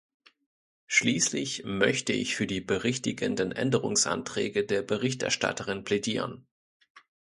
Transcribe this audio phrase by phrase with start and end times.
[0.87, 6.47] Schließlich möchte ich für die berichtigenden Änderungsanträge der Berichterstatterin plädieren.